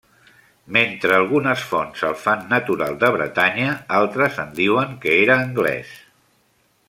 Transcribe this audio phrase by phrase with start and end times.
[0.77, 5.95] Mentre algunes fonts el fan natural de Bretanya, altres en diuen que era anglès.